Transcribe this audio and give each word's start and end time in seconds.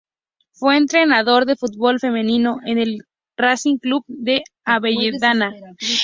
Fue 0.53 0.77
entrenador 0.77 1.45
de 1.45 1.55
fútbol 1.55 1.99
femenino 1.99 2.57
en 2.65 2.79
el 2.79 2.97
Racing 3.37 3.77
Club 3.77 4.03
de 4.07 4.41
Avellaneda. 4.65 5.51